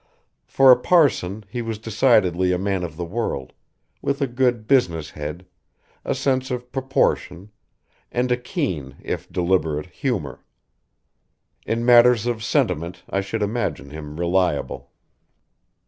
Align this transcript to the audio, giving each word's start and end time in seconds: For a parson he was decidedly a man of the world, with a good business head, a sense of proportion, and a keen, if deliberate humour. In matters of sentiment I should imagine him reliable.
For 0.47 0.71
a 0.71 0.79
parson 0.79 1.43
he 1.47 1.61
was 1.61 1.77
decidedly 1.77 2.51
a 2.51 2.57
man 2.57 2.83
of 2.83 2.97
the 2.97 3.05
world, 3.05 3.53
with 4.01 4.19
a 4.19 4.25
good 4.25 4.67
business 4.67 5.11
head, 5.11 5.45
a 6.03 6.15
sense 6.15 6.49
of 6.49 6.71
proportion, 6.71 7.51
and 8.11 8.31
a 8.31 8.35
keen, 8.37 8.95
if 9.03 9.31
deliberate 9.31 9.85
humour. 9.85 10.43
In 11.67 11.85
matters 11.85 12.25
of 12.25 12.43
sentiment 12.43 13.03
I 13.11 13.21
should 13.21 13.43
imagine 13.43 13.91
him 13.91 14.19
reliable. 14.19 14.89